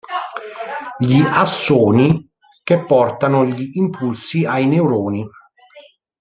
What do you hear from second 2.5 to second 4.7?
che portano gli impulsi ai